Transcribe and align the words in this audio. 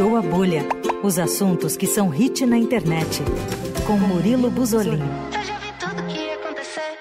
Furou 0.00 0.16
a 0.16 0.22
Bolha. 0.22 0.62
Os 1.02 1.18
assuntos 1.18 1.76
que 1.76 1.86
são 1.86 2.08
hit 2.08 2.46
na 2.46 2.56
internet. 2.56 3.20
Com 3.86 3.98
Murilo 3.98 4.50
Buzolin. 4.50 4.98
Eu 4.98 5.42
já 5.42 5.58
vi 5.58 5.72
tudo 5.78 6.02
que 6.06 6.18
ia 6.18 6.36
acontecer. 6.36 6.98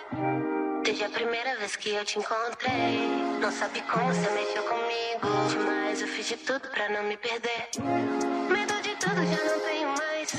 Desde 0.83 1.05
a 1.05 1.09
primeira 1.09 1.55
vez 1.59 1.77
que 1.77 1.91
eu 1.91 2.04
te 2.04 2.20
encontrei. 2.20 2.99
Não 3.39 3.49
sabe 3.54 3.81
como 3.83 4.05
você 4.13 4.29
mexeu 4.31 4.63
comigo. 4.63 5.47
Demais, 5.47 6.01
eu 6.01 6.09
fiz 6.09 6.27
de 6.27 6.35
tudo 6.35 6.67
pra 6.67 6.89
não 6.89 7.04
me 7.04 7.15
perder. 7.15 7.70
Medo 8.49 8.73
de 8.82 8.93
tudo 8.98 9.16
já 9.16 9.45
não 9.45 9.59
tenho 9.61 9.88
mais. 9.88 10.34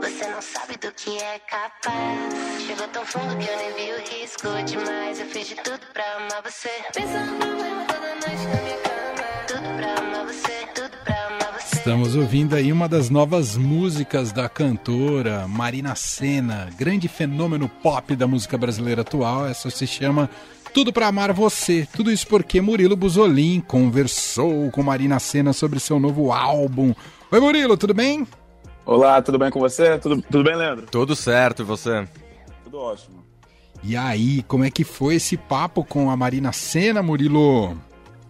Você 0.00 0.28
não 0.28 0.40
sabe 0.40 0.76
do 0.76 0.92
que 0.92 1.18
é 1.18 1.40
capaz. 1.50 2.64
Chegou 2.64 2.86
tão 2.92 3.04
fundo 3.04 3.36
que 3.38 3.50
eu 3.50 3.56
nem 3.56 3.72
vi 3.72 3.92
o 3.92 4.16
risco. 4.16 4.46
Demais, 4.64 5.18
eu 5.18 5.26
fiz 5.26 5.48
de 5.48 5.56
tudo 5.56 5.80
pra 5.92 6.04
amar 6.14 6.44
você. 6.44 6.70
Pensando 6.94 7.57
Estamos 11.88 12.14
ouvindo 12.14 12.54
aí 12.54 12.70
uma 12.70 12.86
das 12.86 13.08
novas 13.08 13.56
músicas 13.56 14.30
da 14.30 14.46
cantora 14.46 15.48
Marina 15.48 15.94
Senna, 15.94 16.68
grande 16.76 17.08
fenômeno 17.08 17.66
pop 17.66 18.14
da 18.14 18.26
música 18.26 18.58
brasileira 18.58 19.00
atual. 19.00 19.46
Essa 19.46 19.70
se 19.70 19.86
chama 19.86 20.28
Tudo 20.74 20.92
Pra 20.92 21.06
Amar 21.06 21.32
Você. 21.32 21.88
Tudo 21.90 22.12
isso 22.12 22.26
porque 22.26 22.60
Murilo 22.60 22.94
Buzolin 22.94 23.62
conversou 23.62 24.70
com 24.70 24.82
Marina 24.82 25.18
Senna 25.18 25.54
sobre 25.54 25.80
seu 25.80 25.98
novo 25.98 26.30
álbum. 26.30 26.94
Oi 27.32 27.40
Murilo, 27.40 27.74
tudo 27.74 27.94
bem? 27.94 28.28
Olá, 28.84 29.22
tudo 29.22 29.38
bem 29.38 29.50
com 29.50 29.58
você? 29.58 29.96
Tudo, 29.96 30.20
tudo 30.20 30.44
bem, 30.44 30.56
Leandro? 30.56 30.86
Tudo 30.90 31.16
certo, 31.16 31.62
e 31.62 31.64
você? 31.64 32.06
Tudo 32.64 32.80
ótimo. 32.80 33.24
E 33.82 33.96
aí, 33.96 34.42
como 34.42 34.62
é 34.62 34.70
que 34.70 34.84
foi 34.84 35.14
esse 35.14 35.38
papo 35.38 35.82
com 35.82 36.10
a 36.10 36.16
Marina 36.18 36.52
Senna, 36.52 37.02
Murilo? 37.02 37.74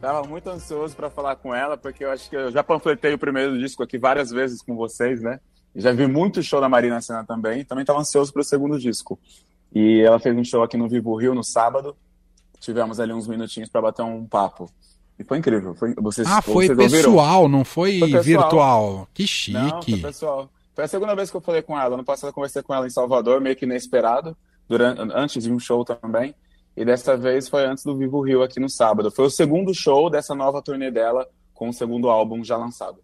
Tava 0.01 0.27
muito 0.27 0.49
ansioso 0.49 0.95
para 0.95 1.11
falar 1.11 1.37
com 1.37 1.53
ela, 1.55 1.77
porque 1.77 2.05
eu 2.05 2.11
acho 2.11 2.31
que 2.31 2.37
eu 2.37 2.53
já 2.53 2.63
panfletei 2.63 3.15
o 3.15 3.19
primeiro 3.19 3.59
disco 3.59 3.83
aqui 3.83 3.99
várias 3.99 4.31
vezes 4.31 4.63
com 4.63 4.77
vocês, 4.77 5.21
né? 5.21 5.41
Já 5.75 5.93
vi 5.93 6.07
muito 6.07 6.43
show 6.43 6.61
da 6.61 6.69
Marina 6.69 7.01
Senna 7.01 7.25
também, 7.25 7.65
também 7.65 7.85
tava 7.85 7.99
ansioso 8.01 8.33
para 8.33 8.41
o 8.43 8.45
segundo 8.45 8.79
disco. 8.79 9.19
E 9.75 10.01
ela 10.01 10.19
fez 10.21 10.37
um 10.37 10.45
show 10.45 10.63
aqui 10.63 10.77
no 10.77 10.89
Vivo 10.89 11.15
Rio 11.17 11.35
no 11.35 11.43
sábado. 11.45 11.97
Tivemos 12.61 12.99
ali 13.01 13.13
uns 13.13 13.27
minutinhos 13.27 13.69
para 13.69 13.83
bater 13.83 14.03
um 14.03 14.25
papo. 14.25 14.71
E 15.19 15.25
foi 15.25 15.39
incrível. 15.39 15.75
Foi, 15.75 15.95
vocês, 15.97 16.27
Ah, 16.29 16.41
foi 16.41 16.67
vocês 16.69 16.71
ouviram? 16.79 16.91
pessoal, 17.13 17.49
não 17.49 17.65
foi, 17.65 17.99
Foi 17.99 18.09
pessoal. 18.13 18.23
virtual. 18.25 19.09
Que 19.13 19.23
Não, 19.53 19.71
foi 19.71 19.83
chique. 19.83 20.01
pessoal. 20.03 20.49
Foi 20.75 20.85
a 20.85 20.89
segunda 20.89 21.15
vez 21.15 21.29
que 21.31 21.37
eu 21.37 21.41
falei 21.41 21.61
com 21.61 21.79
ela. 21.79 21.95
Ano 21.95 22.05
passado 22.05 22.31
eu 22.31 22.35
conversei 22.35 22.63
com 22.63 22.73
ela 22.73 22.87
em 22.87 22.91
Salvador, 22.91 23.41
meio 23.41 23.57
que 23.57 23.65
inesperado, 23.65 24.37
durante, 24.69 25.01
antes 25.13 25.43
de 25.43 25.53
um 25.53 25.59
show 25.59 25.85
também. 25.85 26.35
E 26.79 26.85
dessa 26.85 27.17
vez 27.17 27.49
foi 27.49 27.67
antes 27.67 27.83
do 27.83 27.97
Vivo 27.97 28.21
Rio 28.21 28.41
aqui 28.41 28.61
no 28.61 28.71
sábado. 28.71 29.11
Foi 29.11 29.27
o 29.27 29.31
segundo 29.31 29.75
show 29.75 30.09
dessa 30.09 30.33
nova 30.33 30.63
turnê 30.63 30.93
dela, 30.93 31.27
com 31.53 31.71
o 31.71 31.73
segundo 31.73 32.09
álbum 32.09 32.45
já 32.45 32.57
lançado. 32.57 32.99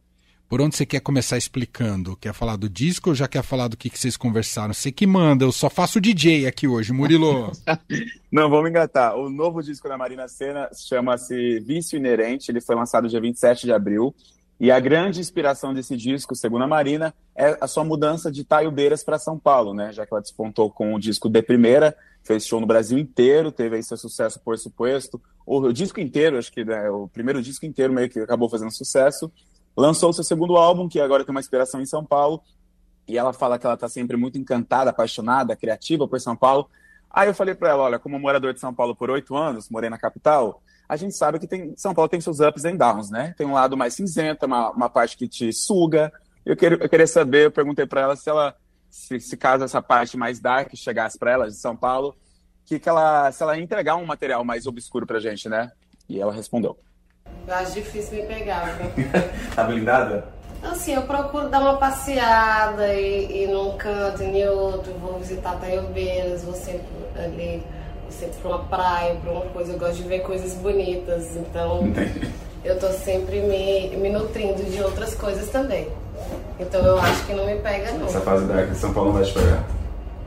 Por 0.49 0.61
onde 0.61 0.77
você 0.77 0.87
quer 0.87 1.01
começar 1.01 1.37
explicando? 1.37 2.17
Quer 2.17 2.33
falar 2.33 2.55
do 2.55 2.69
disco 2.69 3.09
ou 3.09 3.17
já 3.17 3.27
quer 3.27 3.43
falar 3.43 3.67
do 3.67 3.77
que, 3.77 3.91
que 3.91 3.99
vocês 3.99 4.17
conversaram? 4.17 4.73
Você 4.73 4.93
que 4.93 5.09
manda, 5.09 5.45
eu 5.45 5.51
só 5.51 5.69
faço 5.69 6.01
DJ 6.01 6.47
aqui 6.47 6.69
hoje, 6.69 6.93
Murilo. 6.93 7.51
Não, 8.31 8.49
vamos 8.49 8.71
engatar. 8.71 9.17
O 9.17 9.29
novo 9.29 9.61
disco 9.61 9.89
da 9.89 9.99
Marina 9.99 10.29
Senna 10.29 10.71
chama-se 10.73 11.59
Vício 11.59 11.97
Inerente. 11.97 12.53
Ele 12.53 12.61
foi 12.61 12.77
lançado 12.77 13.09
dia 13.09 13.21
27 13.21 13.67
de 13.67 13.73
abril. 13.73 14.15
E 14.59 14.71
a 14.71 14.79
grande 14.79 15.21
inspiração 15.21 15.75
desse 15.75 15.97
disco, 15.97 16.35
segundo 16.35 16.63
a 16.63 16.69
Marina, 16.69 17.13
é 17.37 17.57
a 17.61 17.67
sua 17.67 17.85
mudança 17.85 18.31
de 18.31 18.45
Taiobeiras 18.45 19.03
para 19.03 19.19
São 19.19 19.39
Paulo, 19.39 19.75
né? 19.75 19.93
Já 19.93 20.07
que 20.07 20.15
ela 20.15 20.23
despontou 20.23 20.71
com 20.71 20.95
o 20.95 21.01
disco 21.01 21.29
De 21.29 21.43
Primeira, 21.43 21.97
fez 22.23 22.47
show 22.47 22.61
no 22.61 22.67
Brasil 22.67 22.97
inteiro, 22.97 23.51
teve 23.51 23.77
aí 23.77 23.83
seu 23.83 23.97
sucesso 23.97 24.41
por 24.41 24.57
suposto. 24.57 25.21
O, 25.45 25.59
o 25.59 25.73
disco 25.73 26.01
inteiro, 26.01 26.39
acho 26.39 26.53
que 26.53 26.65
né, 26.65 26.89
o 26.89 27.09
primeiro 27.09 27.43
disco 27.43 27.67
inteiro 27.67 27.93
meio 27.93 28.09
que 28.09 28.21
acabou 28.21 28.49
fazendo 28.49 28.71
sucesso. 28.71 29.31
Lançou 29.77 30.13
seu 30.13 30.23
segundo 30.23 30.57
álbum, 30.57 30.89
que 30.89 31.01
agora 31.01 31.25
tem 31.25 31.33
uma 31.33 31.41
inspiração 31.41 31.81
em 31.81 31.87
São 31.87 32.05
Paulo. 32.05 32.41
E 33.09 33.19
ela 33.19 33.33
fala 33.33 33.59
que 33.59 33.67
ela 33.67 33.77
tá 33.77 33.89
sempre 33.89 34.17
muito 34.17 34.39
encantada, 34.39 34.91
apaixonada, 34.91 35.57
criativa 35.57 36.07
por 36.07 36.21
São 36.21 36.37
Paulo. 36.37 36.71
Aí 37.11 37.29
eu 37.29 37.35
falei 37.35 37.55
para 37.55 37.71
ela, 37.71 37.83
olha, 37.83 37.99
como 37.99 38.19
morador 38.19 38.55
de 38.55 38.61
São 38.61 38.73
Paulo 38.73 38.95
por 38.95 39.11
oito 39.11 39.37
anos, 39.37 39.69
morei 39.69 39.91
na 39.91 39.99
capital, 39.99 40.63
a 40.89 40.97
gente 40.97 41.15
sabe 41.15 41.39
que 41.39 41.47
tem, 41.47 41.75
São 41.77 41.95
Paulo 41.95 42.09
tem 42.09 42.21
seus 42.21 42.41
ups 42.41 42.65
and 42.65 42.77
downs, 42.77 43.11
né? 43.11 43.35
Tem 43.37 43.47
um 43.47 43.53
lado 43.53 43.77
mais 43.77 43.95
cinzento, 43.95 44.47
uma, 44.47 44.71
uma 44.71 44.89
parte 44.91 45.17
que 45.17 45.27
te 45.27 45.53
suga. 45.53 46.13
Eu, 46.45 46.57
queria, 46.57 46.79
eu 46.79 46.89
queria 46.89 47.07
saber, 47.07 47.47
eu 47.47 47.51
perguntei 47.51 47.87
para 47.87 48.03
ela 48.03 48.17
se 48.17 48.29
ela, 48.29 48.55
se, 48.91 49.19
se 49.19 49.37
caso 49.37 49.65
essa 49.65 49.81
parte 49.81 50.17
mais 50.17 50.41
dark 50.41 50.75
chegasse 50.75 51.19
para 51.19 51.31
ela 51.31 51.49
de 51.49 51.57
São 51.57 51.75
Paulo, 51.75 52.15
que, 52.67 52.79
que 52.79 52.89
ela, 52.89 53.33
se 53.33 53.43
ela 53.43 53.57
ia 53.57 53.63
entregar 53.63 53.97
um 53.97 54.05
material 54.05 54.45
mais 54.45 54.67
obscuro 54.67 55.07
pra 55.07 55.21
gente, 55.21 55.49
né? 55.49 55.73
E 56.09 56.21
ela 56.21 56.33
respondeu. 56.33 56.79
Eu 57.47 57.55
acho 57.55 57.73
difícil 57.73 58.23
me 58.23 58.27
pegar, 58.27 58.77
viu? 58.77 58.91
Tá 59.55 59.65
blindada? 59.65 60.33
Assim, 60.63 60.95
eu 60.95 61.03
procuro 61.03 61.49
dar 61.49 61.61
uma 61.61 61.77
passeada 61.77 62.95
e 62.95 63.45
ir 63.45 63.49
num 63.49 63.77
canto 63.77 64.23
e 64.23 64.27
em 64.27 64.49
outro, 64.49 64.95
vou 64.95 65.19
visitar 65.19 65.61
Taiobeiras, 65.61 66.43
vou 66.43 66.55
sempre 66.55 66.87
ali, 67.17 67.63
sempre 68.11 68.37
pra 68.41 68.51
uma 68.51 68.65
praia, 68.65 69.15
pra 69.17 69.33
uma 69.33 69.47
coisa, 69.47 69.73
eu 69.73 69.79
gosto 69.79 69.97
de 69.97 70.09
ver 70.09 70.21
coisas 70.21 70.55
bonitas, 70.55 71.37
então 71.37 71.83
eu 72.65 72.79
tô 72.79 72.89
sempre 72.89 73.41
me, 73.41 73.97
me 73.97 74.11
nutrindo 74.11 74.63
de 74.65 74.83
outras 74.83 75.15
coisas 75.15 75.49
também. 75.51 75.89
Então 76.59 76.85
eu 76.85 76.99
acho 76.99 77.27
que 77.27 77.35
não 77.35 77.47
me 77.47 77.57
pega 77.57 77.93
não. 77.93 78.09
fase 78.09 78.47
dark 78.47 78.71
de 78.71 78.77
São 78.77 78.93
Paulo 78.93 79.13
não 79.13 79.19
vai 79.19 79.25
te 79.25 79.35
pegar. 79.35 79.65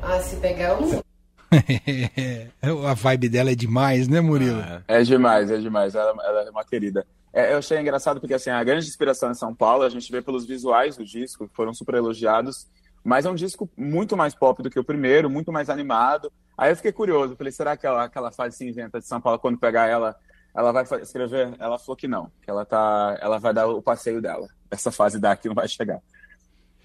Ah, 0.01 0.19
se 0.19 0.35
pegar 0.37 0.69
eu 0.69 0.81
não. 0.81 1.07
a 2.87 2.93
vibe 2.93 3.29
dela 3.29 3.51
é 3.51 3.55
demais, 3.55 4.07
né, 4.07 4.19
Murilo? 4.19 4.61
É 4.87 5.01
demais, 5.01 5.49
é 5.49 5.57
demais. 5.57 5.95
Ela, 5.95 6.13
ela 6.23 6.41
é 6.43 6.49
uma 6.49 6.63
querida. 6.63 7.05
É, 7.33 7.53
eu 7.53 7.57
achei 7.57 7.79
engraçado 7.79 8.19
porque 8.19 8.33
assim, 8.33 8.49
a 8.49 8.63
grande 8.63 8.87
inspiração 8.87 9.31
em 9.31 9.35
São 9.35 9.53
Paulo, 9.53 9.83
a 9.83 9.89
gente 9.89 10.11
vê 10.11 10.21
pelos 10.21 10.45
visuais 10.45 10.97
do 10.97 11.05
disco, 11.05 11.47
que 11.47 11.55
foram 11.55 11.73
super 11.73 11.95
elogiados, 11.95 12.67
mas 13.03 13.25
é 13.25 13.29
um 13.29 13.35
disco 13.35 13.69
muito 13.77 14.17
mais 14.17 14.35
pop 14.35 14.61
do 14.61 14.69
que 14.69 14.79
o 14.79 14.83
primeiro, 14.83 15.29
muito 15.29 15.51
mais 15.51 15.69
animado. 15.69 16.31
Aí 16.57 16.71
eu 16.71 16.75
fiquei 16.75 16.91
curioso, 16.91 17.35
falei, 17.35 17.51
será 17.51 17.77
que 17.77 17.85
ela, 17.85 18.05
aquela 18.05 18.31
fase 18.31 18.57
cinzenta 18.57 18.99
de 18.99 19.05
São 19.05 19.21
Paulo, 19.21 19.37
quando 19.37 19.59
pegar 19.59 19.87
ela, 19.87 20.15
ela 20.55 20.71
vai 20.71 20.83
escrever? 21.01 21.55
Ela 21.59 21.77
falou 21.77 21.95
que 21.95 22.07
não, 22.07 22.31
que 22.41 22.49
ela 22.49 22.65
tá, 22.65 23.17
ela 23.21 23.37
vai 23.37 23.53
dar 23.53 23.67
o 23.67 23.81
passeio 23.81 24.21
dela. 24.21 24.47
Essa 24.71 24.91
fase 24.91 25.19
daqui 25.19 25.47
não 25.47 25.55
vai 25.55 25.67
chegar. 25.67 26.01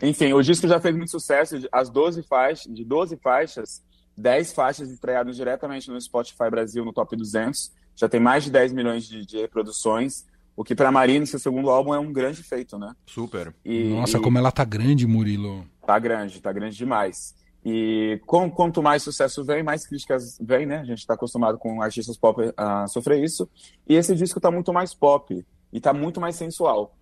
Enfim, 0.02 0.32
o 0.32 0.42
disco 0.42 0.68
já 0.68 0.78
fez 0.78 0.94
muito 0.94 1.10
sucesso, 1.10 1.56
as 1.72 1.88
12 1.88 2.22
faixas, 2.24 2.72
de 2.74 2.84
12 2.84 3.16
faixas, 3.16 3.82
10 4.16 4.52
faixas 4.52 4.90
estreadas 4.90 5.36
diretamente 5.36 5.90
no 5.90 6.00
Spotify 6.00 6.50
Brasil 6.50 6.84
no 6.84 6.92
Top 6.92 7.16
200. 7.16 7.72
Já 7.96 8.08
tem 8.08 8.20
mais 8.20 8.44
de 8.44 8.50
10 8.50 8.72
milhões 8.72 9.04
de, 9.04 9.24
de 9.24 9.38
reproduções, 9.38 10.26
o 10.54 10.64
que 10.64 10.74
para 10.74 10.92
Marina, 10.92 11.24
seu 11.24 11.38
segundo 11.38 11.70
álbum, 11.70 11.94
é 11.94 11.98
um 11.98 12.12
grande 12.12 12.42
feito, 12.42 12.78
né? 12.78 12.94
Super. 13.06 13.54
E, 13.64 13.84
Nossa, 13.84 14.18
e 14.18 14.20
como 14.20 14.36
ela 14.36 14.52
tá 14.52 14.64
grande, 14.64 15.06
Murilo. 15.06 15.66
tá 15.86 15.98
grande, 15.98 16.40
tá 16.42 16.52
grande 16.52 16.76
demais. 16.76 17.34
E 17.64 18.20
com, 18.26 18.50
quanto 18.50 18.82
mais 18.82 19.02
sucesso 19.02 19.44
vem, 19.44 19.62
mais 19.62 19.86
críticas 19.86 20.36
vem, 20.40 20.66
né? 20.66 20.78
A 20.78 20.84
gente 20.84 21.06
tá 21.06 21.14
acostumado 21.14 21.58
com 21.58 21.80
artistas 21.80 22.16
pop 22.16 22.52
a 22.56 22.86
sofrer 22.88 23.22
isso. 23.22 23.48
E 23.88 23.94
esse 23.94 24.14
disco 24.14 24.40
tá 24.40 24.50
muito 24.50 24.72
mais 24.72 24.92
pop 24.92 25.44
e 25.72 25.80
tá 25.80 25.92
muito 25.92 26.20
mais 26.20 26.34
sensual. 26.34 26.96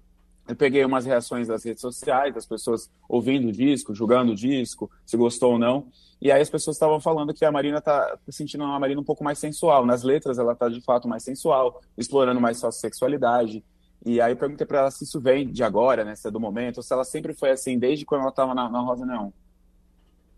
Eu 0.46 0.56
peguei 0.56 0.84
umas 0.84 1.06
reações 1.06 1.48
das 1.48 1.64
redes 1.64 1.80
sociais, 1.80 2.34
das 2.34 2.44
pessoas 2.44 2.90
ouvindo 3.08 3.48
o 3.48 3.52
disco, 3.52 3.94
julgando 3.94 4.32
o 4.32 4.34
disco, 4.34 4.90
se 5.06 5.16
gostou 5.16 5.52
ou 5.52 5.58
não. 5.58 5.86
E 6.20 6.30
aí 6.30 6.42
as 6.42 6.50
pessoas 6.50 6.76
estavam 6.76 7.00
falando 7.00 7.32
que 7.32 7.44
a 7.44 7.52
Marina 7.52 7.80
tá 7.80 8.18
sentindo 8.28 8.64
uma 8.64 8.78
Marina 8.78 9.00
um 9.00 9.04
pouco 9.04 9.24
mais 9.24 9.38
sensual. 9.38 9.86
Nas 9.86 10.02
letras 10.02 10.38
ela 10.38 10.54
tá 10.54 10.68
de 10.68 10.80
fato 10.82 11.08
mais 11.08 11.22
sensual, 11.22 11.80
explorando 11.96 12.40
mais 12.40 12.58
sua 12.58 12.72
sexualidade. 12.72 13.64
E 14.04 14.20
aí 14.20 14.32
eu 14.32 14.36
perguntei 14.36 14.66
para 14.66 14.80
ela 14.80 14.90
se 14.90 15.04
isso 15.04 15.20
vem 15.20 15.50
de 15.50 15.62
agora, 15.62 16.04
né, 16.04 16.14
se 16.14 16.26
é 16.26 16.30
do 16.30 16.40
momento, 16.40 16.78
ou 16.78 16.82
se 16.82 16.92
ela 16.92 17.04
sempre 17.04 17.34
foi 17.34 17.50
assim 17.50 17.78
desde 17.78 18.04
quando 18.04 18.22
ela 18.22 18.32
tava 18.32 18.54
na, 18.54 18.68
na 18.68 18.80
Rosa 18.80 19.06
Neon. 19.06 19.30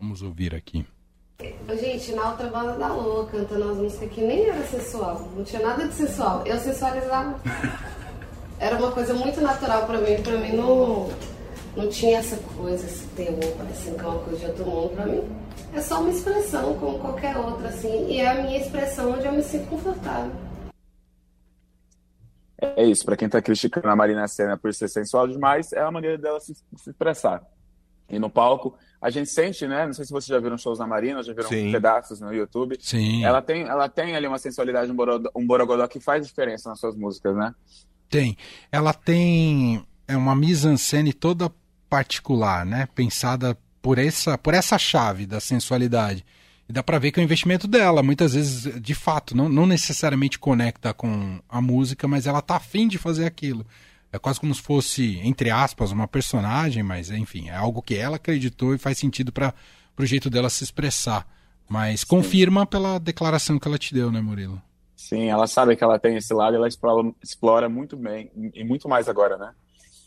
Vamos 0.03 0.21
ouvir 0.21 0.53
aqui. 0.53 0.85
Gente, 1.81 2.13
na 2.13 2.31
outra 2.31 2.49
banda 2.49 2.73
da 2.73 2.89
Lua, 2.89 3.25
cantando 3.29 3.71
as 3.71 3.77
músicas 3.77 4.11
que 4.11 4.21
nem 4.21 4.47
era 4.47 4.67
sensual, 4.67 5.31
não 5.37 5.45
tinha 5.45 5.63
nada 5.63 5.87
de 5.87 5.95
sensual. 5.95 6.45
Eu 6.45 6.59
sensualizava. 6.59 7.41
Era 8.59 8.77
uma 8.79 8.91
coisa 8.91 9.15
muito 9.15 9.41
natural 9.41 9.87
pra 9.87 9.99
mim, 9.99 10.21
pra 10.21 10.37
mim 10.39 10.57
não, 10.57 11.09
não 11.77 11.89
tinha 11.89 12.19
essa 12.19 12.37
coisa, 12.37 12.85
esse 12.85 13.07
terror 13.11 13.57
parecendo 13.57 13.97
que 13.97 14.05
é 14.05 14.09
uma 14.09 14.19
coisa 14.19 14.39
de 14.41 14.47
outro 14.47 14.67
mundo. 14.67 14.91
Pra 14.91 15.07
mim 15.07 15.23
é 15.73 15.81
só 15.81 16.01
uma 16.01 16.11
expressão 16.11 16.77
como 16.81 16.99
qualquer 16.99 17.37
outra, 17.37 17.69
assim, 17.69 18.09
e 18.09 18.19
é 18.19 18.29
a 18.29 18.43
minha 18.43 18.59
expressão 18.59 19.13
onde 19.13 19.25
eu 19.25 19.33
me 19.33 19.43
sinto 19.43 19.69
confortável. 19.69 20.33
É 22.59 22.85
isso, 22.85 23.05
para 23.05 23.17
quem 23.17 23.29
tá 23.29 23.41
criticando 23.41 23.89
a 23.89 23.95
Marina 23.95 24.27
Senna 24.27 24.57
por 24.57 24.75
ser 24.75 24.89
sensual 24.89 25.29
demais, 25.29 25.73
é 25.73 25.81
a 25.81 25.91
maneira 25.93 26.19
dela 26.19 26.41
se, 26.41 26.55
se 26.55 26.91
expressar. 26.91 27.45
E 28.09 28.19
no 28.19 28.29
palco, 28.29 28.77
a 29.03 29.11
gente 29.11 29.29
sente, 29.29 29.67
né? 29.67 29.85
Não 29.85 29.93
sei 29.93 30.05
se 30.05 30.13
vocês 30.13 30.29
já 30.29 30.39
viram 30.39 30.57
shows 30.57 30.79
da 30.79 30.87
Marina, 30.87 31.23
já 31.23 31.35
viram 31.35 31.49
Sim. 31.49 31.73
pedaços 31.73 32.21
no 32.21 32.33
YouTube. 32.33 32.79
Sim, 32.81 33.25
Ela 33.25 33.43
tem, 33.43 33.63
ela 33.63 33.89
tem 33.89 34.15
ali 34.15 34.27
uma 34.27 34.39
sensualidade, 34.39 34.91
um 34.91 34.95
borogodó, 34.95 35.31
um 35.35 35.47
borogodó 35.47 35.87
que 35.89 35.99
faz 35.99 36.27
diferença 36.27 36.71
nas 36.71 36.79
suas 36.79 36.97
músicas, 36.97 37.35
né? 37.37 37.53
tem. 38.13 38.37
Ela 38.71 38.93
tem 38.93 39.85
é 40.07 40.15
uma 40.15 40.37
mise-en-scène 40.37 41.15
toda 41.15 41.51
particular, 41.89 42.67
né? 42.67 42.87
Pensada 42.95 43.57
por 43.81 43.99
essa, 43.99 44.37
por 44.37 44.53
essa 44.53 44.79
chave 44.79 45.25
da 45.25 45.41
sensualidade. 45.41 46.25
E 46.69 46.73
dá 46.73 46.83
pra 46.83 46.99
ver 46.99 47.11
que 47.11 47.19
é 47.19 47.23
o 47.23 47.25
investimento 47.25 47.67
dela, 47.67 48.03
muitas 48.03 48.35
vezes, 48.35 48.81
de 48.81 48.95
fato, 48.95 49.35
não, 49.37 49.49
não 49.49 49.67
necessariamente 49.67 50.39
conecta 50.39 50.93
com 50.93 51.41
a 51.49 51.61
música, 51.61 52.07
mas 52.07 52.27
ela 52.27 52.43
tá 52.43 52.57
afim 52.57 52.87
de 52.87 52.99
fazer 52.99 53.25
aquilo. 53.25 53.67
É 54.13 54.19
quase 54.19 54.39
como 54.39 54.55
se 54.55 54.61
fosse, 54.61 55.19
entre 55.25 55.51
aspas, 55.51 55.91
uma 55.91 56.07
personagem, 56.07 56.83
mas 56.83 57.11
enfim, 57.11 57.49
é 57.49 57.57
algo 57.57 57.81
que 57.81 57.97
ela 57.97 58.17
acreditou 58.17 58.75
e 58.75 58.79
faz 58.79 58.99
sentido 58.99 59.33
para 59.33 59.55
o 59.99 60.05
jeito 60.05 60.29
dela 60.29 60.51
se 60.51 60.63
expressar. 60.63 61.27
Mas 61.69 62.01
Sim. 62.01 62.07
confirma 62.09 62.67
pela 62.67 62.99
declaração 62.99 63.59
que 63.59 63.67
ela 63.67 63.79
te 63.79 63.95
deu, 63.95 64.13
né, 64.13 64.21
Murilo? 64.21 64.61
Sim, 64.95 65.31
ela 65.31 65.47
sabe 65.47 65.75
que 65.75 65.83
ela 65.83 65.99
tem 65.99 66.17
esse 66.17 66.33
lado 66.35 66.55
e 66.55 66.57
ela 66.57 66.69
explora, 66.69 67.11
explora 67.23 67.69
muito 67.69 67.97
bem, 67.97 68.31
e 68.55 68.63
muito 68.63 68.89
mais 68.89 69.09
agora, 69.09 69.39
né? 69.39 69.53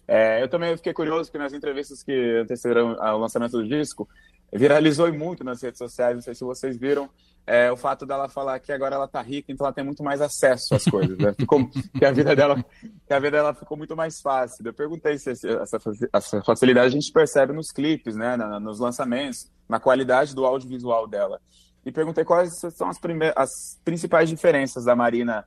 É, 0.08 0.42
eu 0.42 0.48
também 0.48 0.78
fiquei 0.78 0.94
curioso 0.94 1.32
que 1.32 1.38
nas 1.38 1.52
entrevistas 1.52 2.04
que 2.04 2.40
antecederam 2.42 2.96
ao 3.02 3.20
lançamento 3.20 3.54
do 3.54 3.68
disco, 3.68 4.08
viralizou 4.58 5.12
muito 5.14 5.44
nas 5.44 5.62
redes 5.62 5.78
sociais, 5.78 6.16
não 6.16 6.22
sei 6.22 6.36
se 6.36 6.44
vocês 6.44 6.78
viram, 6.78 7.10
é, 7.48 7.72
o 7.72 7.78
fato 7.78 8.06
dela 8.06 8.28
falar 8.28 8.60
que 8.60 8.72
agora 8.72 8.96
ela 8.96 9.08
tá 9.08 9.22
rica, 9.22 9.52
então 9.52 9.66
ela 9.66 9.74
tem 9.74 9.84
muito 9.84 10.04
mais 10.04 10.20
acesso 10.20 10.74
às 10.74 10.84
coisas, 10.84 11.16
né? 11.18 11.34
Ficou, 11.38 11.70
que 11.70 12.04
a 12.04 12.12
vida 12.12 12.36
dela, 12.36 12.64
que 13.06 13.14
a 13.14 13.20
vida 13.20 13.38
dela 13.38 13.54
ficou 13.54 13.78
muito 13.78 13.96
mais 13.96 14.20
fácil. 14.20 14.66
Eu 14.66 14.74
perguntei 14.74 15.18
se 15.20 15.30
essa, 15.30 15.80
essa 16.12 16.42
facilidade 16.42 16.88
a 16.88 16.90
gente 16.90 17.12
percebe 17.12 17.54
nos 17.54 17.72
clipes, 17.72 18.16
né? 18.16 18.36
Na, 18.36 18.60
nos 18.60 18.80
lançamentos, 18.80 19.52
na 19.70 19.80
qualidade 19.80 20.34
do 20.34 20.44
audiovisual 20.44 21.08
dela. 21.08 21.40
E 21.86 21.92
perguntei 21.92 22.26
quais 22.26 22.60
são 22.76 22.90
as, 22.90 22.98
as 23.36 23.80
principais 23.84 24.28
diferenças 24.28 24.86
da 24.86 24.96
Marina 24.96 25.46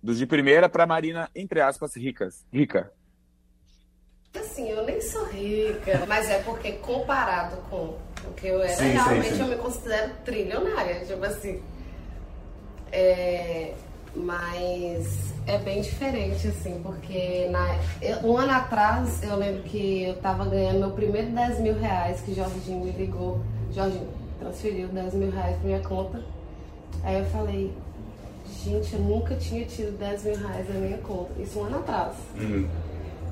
dos 0.00 0.18
de 0.18 0.26
primeira 0.26 0.68
para 0.68 0.86
Marina 0.86 1.28
entre 1.34 1.60
aspas 1.60 1.96
ricas, 1.96 2.46
rica. 2.52 2.92
Assim, 4.34 4.68
eu 4.70 4.84
nem 4.84 5.00
sou 5.00 5.24
rica, 5.24 6.06
mas 6.06 6.30
é 6.30 6.40
porque 6.42 6.72
comparado 6.74 7.56
com 7.68 7.98
o 8.24 8.32
que 8.32 8.48
eu 8.48 8.62
era, 8.62 8.76
sim, 8.76 8.90
realmente 8.90 9.28
sim, 9.28 9.34
sim. 9.34 9.40
eu 9.40 9.48
me 9.48 9.56
considero 9.56 10.12
trilionária. 10.24 11.04
Tipo 11.04 11.24
assim. 11.24 11.62
É, 12.92 13.74
mas 14.14 15.32
é 15.46 15.58
bem 15.58 15.80
diferente, 15.80 16.48
assim, 16.48 16.80
porque 16.82 17.48
na, 17.50 17.78
um 18.24 18.36
ano 18.36 18.52
atrás 18.52 19.22
eu 19.22 19.36
lembro 19.36 19.62
que 19.62 20.04
eu 20.04 20.16
tava 20.16 20.44
ganhando 20.46 20.80
meu 20.80 20.90
primeiro 20.90 21.30
10 21.30 21.60
mil 21.60 21.74
reais, 21.78 22.20
que 22.20 22.34
Jorginho 22.34 22.84
me 22.84 22.90
ligou. 22.92 23.40
Jorginho 23.72 24.08
transferiu 24.38 24.88
10 24.88 25.14
mil 25.14 25.30
reais 25.30 25.56
pra 25.56 25.66
minha 25.66 25.80
conta. 25.80 26.20
Aí 27.04 27.18
eu 27.18 27.24
falei, 27.26 27.72
gente, 28.64 28.94
eu 28.94 29.00
nunca 29.00 29.34
tinha 29.36 29.64
tido 29.64 29.96
10 29.96 30.24
mil 30.24 30.36
reais 30.36 30.68
na 30.68 30.80
minha 30.80 30.98
conta. 30.98 31.40
Isso 31.40 31.58
um 31.60 31.64
ano 31.64 31.78
atrás. 31.78 32.14
Uhum. 32.36 32.68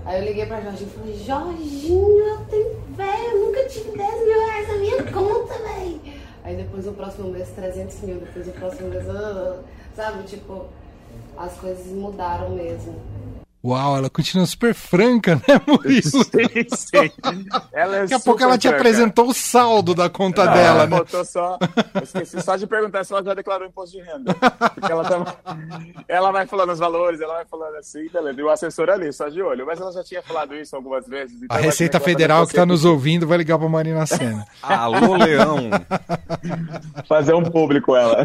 Aí 0.09 0.21
eu 0.23 0.27
liguei 0.27 0.47
pra 0.47 0.63
Jorginho 0.63 0.89
e 0.89 0.99
falei, 0.99 1.15
Jorginho, 1.19 2.19
eu 2.19 2.39
tenho, 2.47 2.81
velho, 2.97 3.31
eu 3.31 3.47
nunca 3.47 3.69
tive 3.69 3.91
10 3.91 4.25
mil 4.25 4.47
reais 4.47 4.69
na 4.69 4.75
minha 4.79 5.03
conta, 5.03 5.53
velho. 5.53 6.01
Aí 6.45 6.57
depois 6.57 6.87
o 6.87 6.93
próximo 6.93 7.29
mês 7.29 7.51
300 7.51 8.01
mil, 8.01 8.21
depois 8.21 8.49
o 8.49 8.53
próximo 8.53 8.89
mês, 8.89 9.05
sabe, 9.95 10.23
tipo, 10.23 10.65
as 11.37 11.53
coisas 11.59 11.87
mudaram 11.89 12.49
mesmo. 12.49 12.97
Uau, 13.65 13.97
ela 13.97 14.09
continua 14.09 14.47
super 14.47 14.73
franca, 14.73 15.35
né, 15.47 15.61
Murilo? 15.67 16.01
Sim, 16.01 16.23
sim. 16.71 17.13
Ela 17.73 17.97
é 17.97 18.01
Daqui 18.03 18.15
a 18.15 18.21
pouco 18.21 18.43
ela 18.43 18.57
te 18.57 18.69
franca. 18.69 18.77
apresentou 18.77 19.29
o 19.29 19.35
saldo 19.35 19.97
da 19.97 20.09
conta 20.09 20.45
Não, 20.45 20.53
dela, 20.53 20.87
né? 20.87 20.99
Só, 21.25 21.59
eu 21.95 22.03
esqueci 22.03 22.41
só 22.41 22.57
de 22.57 22.69
perguntar 22.69 23.03
se 23.03 23.13
ela 23.13 23.23
já 23.23 23.35
declarou 23.35 23.67
imposto 23.67 23.97
de 23.97 24.03
renda. 24.03 24.33
Porque 24.75 24.93
ela, 24.93 25.05
tá, 25.05 25.37
ela 26.07 26.31
vai 26.31 26.47
falando 26.47 26.71
os 26.71 26.79
valores, 26.79 27.21
ela 27.21 27.35
vai 27.35 27.45
falando 27.47 27.75
assim, 27.77 28.09
beleza. 28.09 28.41
E 28.41 28.45
o 28.45 28.49
assessor 28.49 28.91
ali, 28.91 29.13
só 29.13 29.29
de 29.29 29.43
olho. 29.43 29.67
Mas 29.67 29.81
ela 29.81 29.91
já 29.91 30.05
tinha 30.05 30.23
falado 30.23 30.55
isso 30.55 30.77
algumas 30.77 31.07
vezes. 31.09 31.43
Então 31.43 31.57
a 31.57 31.61
Receita 31.61 31.99
Federal 31.99 32.45
que 32.47 32.53
está 32.53 32.65
nos 32.65 32.85
ouvindo 32.85 33.27
vai 33.27 33.39
ligar 33.39 33.59
para 33.59 33.69
Marina 33.69 34.07
Senna. 34.07 34.47
Alô, 34.63 35.17
Leão! 35.17 35.69
Fazer 37.09 37.35
um 37.35 37.43
público 37.43 37.97
ela. 37.97 38.25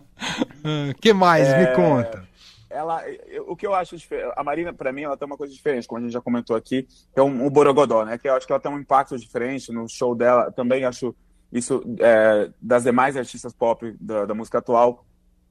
que 0.98 1.12
mais? 1.12 1.46
É... 1.46 1.58
Me 1.58 1.76
conta 1.76 2.29
ela, 2.70 3.02
o 3.46 3.56
que 3.56 3.66
eu 3.66 3.74
acho 3.74 3.96
a 4.36 4.44
Marina 4.44 4.72
para 4.72 4.92
mim 4.92 5.02
ela 5.02 5.16
tem 5.16 5.26
uma 5.26 5.36
coisa 5.36 5.52
diferente, 5.52 5.88
como 5.88 5.98
a 5.98 6.02
gente 6.02 6.12
já 6.12 6.20
comentou 6.20 6.54
aqui, 6.56 6.86
é 7.14 7.20
um, 7.20 7.46
um 7.46 7.50
borogodó, 7.50 8.04
né? 8.04 8.16
Que 8.16 8.28
eu 8.28 8.34
acho 8.34 8.46
que 8.46 8.52
ela 8.52 8.60
tem 8.60 8.70
um 8.70 8.78
impacto 8.78 9.18
diferente 9.18 9.72
no 9.72 9.88
show 9.88 10.14
dela. 10.14 10.50
Também 10.52 10.84
acho 10.84 11.14
isso 11.52 11.82
é, 11.98 12.50
das 12.62 12.84
demais 12.84 13.16
artistas 13.16 13.52
pop 13.52 13.94
da, 14.00 14.24
da, 14.24 14.34
música 14.34 14.58
atual. 14.58 15.04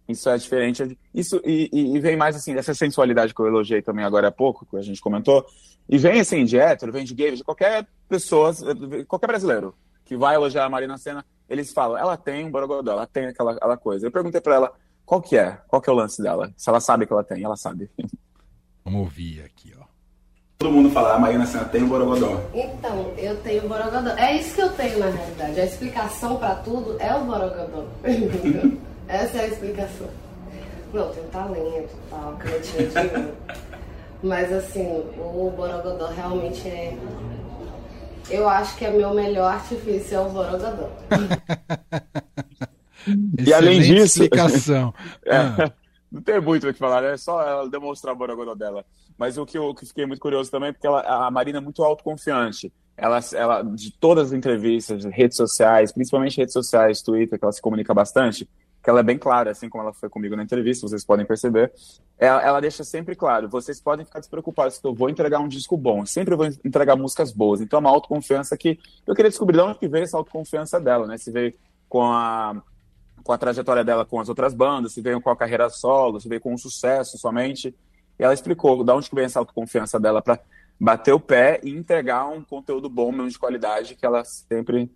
Isso 0.07 0.29
é 0.29 0.37
diferente. 0.37 0.97
Isso 1.13 1.41
e, 1.45 1.69
e, 1.71 1.99
vem 1.99 2.15
mais 2.15 2.35
assim 2.35 2.55
dessa 2.55 2.73
sensualidade 2.73 3.33
que 3.33 3.39
eu 3.41 3.47
elogiei 3.47 3.81
também 3.81 4.05
agora 4.05 4.29
há 4.29 4.31
pouco, 4.31 4.65
que 4.65 4.77
a 4.77 4.81
gente 4.81 5.01
comentou. 5.01 5.45
E 5.87 5.97
vem 5.97 6.19
assim 6.19 6.45
de 6.45 6.57
hétero, 6.57 6.91
vem 6.91 7.03
de 7.03 7.13
gay, 7.13 7.35
de 7.35 7.43
qualquer 7.43 7.85
pessoa, 8.07 8.51
qualquer 9.07 9.27
brasileiro 9.27 9.75
que 10.05 10.17
vai 10.17 10.33
elogiar 10.33 10.65
a 10.65 10.69
Marina 10.69 10.97
Senna, 10.97 11.23
eles 11.47 11.71
falam, 11.71 11.95
ela 11.95 12.17
tem 12.17 12.43
um 12.43 12.49
borogodó, 12.49 12.93
ela 12.93 13.05
tem 13.05 13.27
aquela, 13.27 13.51
aquela 13.51 13.77
coisa. 13.77 14.07
Eu 14.07 14.11
perguntei 14.11 14.41
para 14.41 14.55
ela 14.55 14.73
qual 15.09 15.23
que 15.23 15.35
é? 15.35 15.57
Qual 15.67 15.81
que 15.81 15.89
é 15.89 15.93
o 15.93 15.95
lance 15.95 16.21
dela? 16.21 16.53
Se 16.55 16.69
ela 16.69 16.79
sabe 16.79 17.07
que 17.07 17.11
ela 17.11 17.23
tem, 17.23 17.43
ela 17.43 17.55
sabe. 17.55 17.89
Vamos 18.85 19.01
ouvir 19.01 19.43
aqui, 19.43 19.73
ó. 19.75 19.83
Todo 20.59 20.71
mundo 20.71 20.91
fala, 20.91 21.13
a 21.13 21.15
ah, 21.15 21.19
Marina 21.19 21.47
Senna 21.47 21.65
tem 21.65 21.81
o 21.81 21.87
Borogodó. 21.87 22.39
Então, 22.53 23.11
eu 23.17 23.35
tenho 23.41 23.65
o 23.65 23.67
Borogodó. 23.67 24.11
É 24.11 24.35
isso 24.35 24.53
que 24.53 24.61
eu 24.61 24.71
tenho, 24.73 24.99
na 24.99 25.07
realidade. 25.07 25.61
A 25.61 25.65
explicação 25.65 26.35
pra 26.35 26.53
tudo 26.57 26.95
é 26.99 27.11
o 27.15 27.23
Borogodó. 27.23 27.87
Essa 29.07 29.37
é 29.39 29.41
a 29.45 29.47
explicação. 29.47 30.07
Não, 30.93 31.11
tem 31.11 31.23
talento, 31.29 31.95
tal, 32.11 32.33
cantinho 32.33 32.89
de 32.89 33.33
Mas 34.21 34.53
assim, 34.53 34.85
o 35.17 35.51
Borogodó 35.57 36.05
realmente 36.09 36.67
é. 36.67 36.95
Eu 38.29 38.47
acho 38.47 38.77
que 38.77 38.85
é 38.85 38.91
meu 38.91 39.11
melhor 39.15 39.55
artifício 39.55 40.17
é 40.17 40.21
o 40.21 40.29
Borogodó. 40.29 40.87
e 43.45 43.53
além 43.53 43.81
disso. 43.81 44.23
Explicação. 44.23 44.93
é, 45.25 45.35
ah. 45.35 45.73
Não 46.11 46.21
tem 46.21 46.41
muito 46.41 46.67
o 46.67 46.73
que 46.73 46.79
falar, 46.79 47.03
é 47.03 47.15
só 47.17 47.41
ela 47.47 47.69
demonstrar 47.69 48.13
a 48.13 48.17
borogodó 48.17 48.55
dela. 48.55 48.83
Mas 49.17 49.37
o 49.37 49.45
que 49.45 49.57
eu 49.57 49.73
que 49.75 49.85
fiquei 49.85 50.05
muito 50.05 50.19
curioso 50.19 50.49
também, 50.49 50.73
porque 50.73 50.87
ela, 50.87 51.01
a 51.01 51.29
Marina 51.29 51.59
é 51.59 51.61
muito 51.61 51.83
autoconfiante. 51.83 52.73
Ela, 52.97 53.19
ela, 53.33 53.61
de 53.61 53.91
todas 53.91 54.27
as 54.27 54.33
entrevistas, 54.33 55.05
redes 55.05 55.37
sociais, 55.37 55.91
principalmente 55.91 56.37
redes 56.37 56.53
sociais, 56.53 57.01
Twitter, 57.01 57.37
que 57.37 57.45
ela 57.45 57.51
se 57.51 57.61
comunica 57.61 57.93
bastante, 57.93 58.49
que 58.81 58.89
ela 58.89 59.01
é 59.01 59.03
bem 59.03 59.17
clara, 59.17 59.51
assim 59.51 59.69
como 59.69 59.83
ela 59.83 59.93
foi 59.93 60.09
comigo 60.09 60.35
na 60.35 60.43
entrevista, 60.43 60.87
vocês 60.87 61.05
podem 61.05 61.25
perceber. 61.25 61.71
Ela, 62.17 62.41
ela 62.41 62.59
deixa 62.59 62.83
sempre 62.83 63.15
claro: 63.15 63.47
vocês 63.47 63.79
podem 63.79 64.05
ficar 64.05 64.19
despreocupados 64.19 64.79
que 64.79 64.87
eu 64.87 64.93
vou 64.93 65.09
entregar 65.09 65.39
um 65.39 65.47
disco 65.47 65.77
bom, 65.77 66.05
sempre 66.05 66.35
vou 66.35 66.47
entregar 66.65 66.95
músicas 66.95 67.31
boas. 67.31 67.61
Então 67.61 67.77
é 67.77 67.81
uma 67.81 67.89
autoconfiança 67.89 68.57
que 68.57 68.79
eu 69.05 69.13
queria 69.13 69.29
descobrir 69.29 69.57
de 69.57 69.63
onde 69.63 69.79
que 69.79 69.87
veio 69.87 70.03
essa 70.03 70.17
autoconfiança 70.17 70.79
dela, 70.79 71.05
né? 71.05 71.17
Se 71.17 71.31
veio 71.31 71.53
com 71.87 72.03
a 72.03 72.61
com 73.23 73.31
a 73.33 73.37
trajetória 73.37 73.83
dela 73.83 74.05
com 74.05 74.19
as 74.19 74.29
outras 74.29 74.53
bandas, 74.53 74.93
se 74.93 75.01
veio 75.01 75.21
com 75.21 75.29
a 75.29 75.35
carreira 75.35 75.69
solo, 75.69 76.19
se 76.19 76.27
veio 76.29 76.41
com 76.41 76.53
o 76.53 76.57
sucesso 76.57 77.17
somente. 77.17 77.75
E 78.17 78.23
ela 78.23 78.33
explicou 78.33 78.83
de 78.83 78.91
onde 78.91 79.09
que 79.09 79.15
vem 79.15 79.25
essa 79.25 79.39
autoconfiança 79.39 79.99
dela 79.99 80.21
para 80.21 80.39
bater 80.79 81.13
o 81.13 81.19
pé 81.19 81.59
e 81.63 81.69
entregar 81.69 82.27
um 82.27 82.43
conteúdo 82.43 82.89
bom, 82.89 83.11
mesmo 83.11 83.29
de 83.29 83.39
qualidade, 83.39 83.95
que 83.95 84.05
ela 84.05 84.23
sempre 84.23 84.91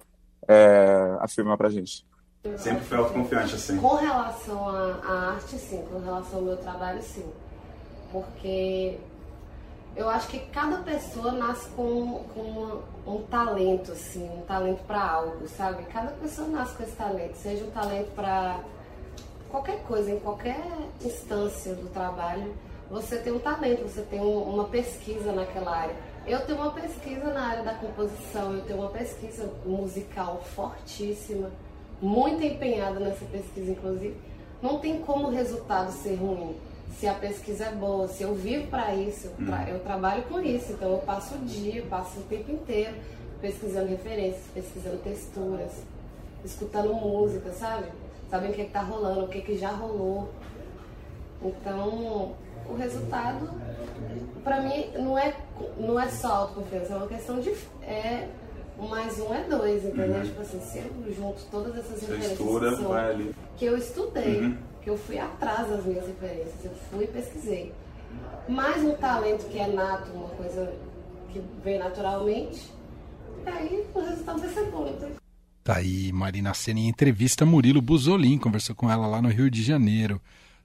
é, 0.48 1.18
afirma 1.20 1.58
pra 1.58 1.70
gente. 1.70 2.06
Sempre 2.58 2.84
foi 2.84 2.98
autoconfiante, 2.98 3.56
assim. 3.56 3.78
Com 3.78 3.96
relação 3.96 4.68
à 4.68 5.34
arte, 5.34 5.58
sim. 5.58 5.82
Com 5.90 6.00
relação 6.00 6.40
ao 6.40 6.46
meu 6.46 6.58
trabalho, 6.58 7.02
sim. 7.02 7.26
Porque 8.12 8.98
eu 9.96 10.10
acho 10.10 10.28
que 10.28 10.40
cada 10.48 10.78
pessoa 10.78 11.32
nasce 11.32 11.70
com, 11.70 12.24
com 12.34 12.82
um 13.06 13.22
talento, 13.24 13.92
assim, 13.92 14.28
um 14.28 14.42
talento 14.42 14.84
para 14.86 15.02
algo, 15.02 15.48
sabe? 15.48 15.84
Cada 15.84 16.12
pessoa 16.12 16.48
nasce 16.48 16.76
com 16.76 16.84
esse 16.84 16.96
talento, 16.96 17.36
seja 17.36 17.64
um 17.64 17.70
talento 17.70 18.12
para 18.16 18.60
qualquer 19.50 19.84
coisa, 19.84 20.12
em 20.12 20.20
qualquer 20.20 20.60
instância 21.00 21.76
do 21.76 21.88
trabalho, 21.94 22.54
você 22.90 23.18
tem 23.18 23.34
um 23.34 23.40
talento, 23.40 23.84
você 23.84 24.02
tem 24.02 24.20
um, 24.20 24.42
uma 24.42 24.66
pesquisa 24.66 25.32
naquela 25.32 25.76
área. 25.76 25.96
Eu 26.26 26.44
tenho 26.46 26.60
uma 26.60 26.72
pesquisa 26.72 27.32
na 27.32 27.48
área 27.50 27.64
da 27.64 27.74
composição, 27.76 28.54
eu 28.54 28.62
tenho 28.66 28.80
uma 28.80 28.90
pesquisa 28.90 29.52
musical 29.66 30.42
fortíssima, 30.56 31.52
muito 32.02 32.44
empenhada 32.44 33.00
nessa 33.00 33.26
pesquisa, 33.26 33.72
inclusive. 33.72 34.18
Não 34.62 34.80
tem 34.80 35.02
como 35.02 35.28
o 35.28 35.32
resultado 35.32 35.92
ser 35.92 36.16
ruim 36.16 36.56
se 37.00 37.08
a 37.08 37.14
pesquisa 37.14 37.66
é 37.66 37.72
boa, 37.72 38.08
se 38.08 38.24
eu 38.24 38.34
vivo 38.34 38.68
para 38.68 38.96
isso, 38.96 39.28
eu, 39.28 39.46
tra 39.46 39.58
hum. 39.58 39.68
eu, 39.68 39.80
trabalho 39.80 40.24
com 40.24 40.40
isso, 40.40 40.74
então 40.74 40.92
eu 40.92 40.98
passo 41.00 41.36
o 41.36 41.40
dia, 41.40 41.80
eu 41.80 41.86
passo 41.86 42.20
o 42.20 42.24
tempo 42.24 42.52
inteiro 42.52 42.96
pesquisando 43.42 43.90
referências, 43.90 44.44
pesquisando 44.54 44.98
texturas, 44.98 45.72
escutando 46.46 46.94
música, 46.94 47.52
sabe? 47.52 47.88
Sabendo 48.30 48.52
o 48.52 48.56
que, 48.56 48.62
é 48.62 48.66
está 48.66 48.82
rolando, 48.82 49.26
o 49.26 49.28
que, 49.28 49.42
que 49.42 49.58
já 49.58 49.70
rolou. 49.70 50.30
Então, 51.42 52.34
o 52.70 52.76
resultado, 52.78 53.50
para 54.44 54.62
mim, 54.62 54.90
não 54.98 55.18
é, 55.18 55.36
não 55.78 56.00
é 56.00 56.08
só 56.08 56.28
autoconfiança, 56.34 56.94
é 56.94 56.96
uma 56.96 57.08
questão 57.08 57.40
de. 57.40 57.54
É, 57.82 58.30
um 58.80 58.88
mais 58.88 59.20
um 59.20 59.32
é 59.34 59.44
dois, 59.44 59.86
entendeu? 59.86 60.16
Uhum. 60.16 60.24
Tipo 60.24 60.42
assim, 60.42 60.60
se 60.62 60.80
eu 60.80 61.14
junto 61.14 61.44
todas 61.52 61.78
essas 61.78 62.02
referências 62.02 62.38
que, 62.38 62.94
ali. 62.94 63.36
que 63.58 63.66
eu 63.66 63.78
estudei. 63.78 64.40
Uhum 64.40 64.73
que 64.84 64.90
eu 64.90 64.98
fui 64.98 65.18
atrás 65.18 65.68
das 65.70 65.86
minhas 65.86 66.06
referências, 66.06 66.66
eu 66.66 66.72
fui 66.92 67.06
e 67.06 67.08
pesquisei. 67.08 67.74
Mais 68.48 68.84
um 68.84 68.94
talento 68.96 69.48
que 69.50 69.58
é 69.58 69.68
nato, 69.68 70.12
uma 70.12 70.30
coisa 70.30 70.74
que 71.32 71.42
vem 71.64 71.80
naturalmente, 71.80 72.70
e 73.46 73.50
aí 73.50 73.88
o 73.94 74.00
resultado 74.02 74.40
vai 74.40 74.50
ser 74.50 74.70
bom. 74.70 74.94
Então... 74.96 75.10
Tá 75.64 75.78
aí, 75.78 76.12
Marina 76.12 76.54
Senna 76.54 76.82
em 76.82 76.90
entrevista 76.90 77.46
Murilo 77.46 77.82
Buzolin, 77.82 78.38
conversou 78.38 78.76
com 78.76 78.92
ela 78.92 79.08
lá 79.08 79.22
no 79.22 79.30
Rio 79.30 79.50
de 79.50 79.64
Janeiro. 79.64 80.22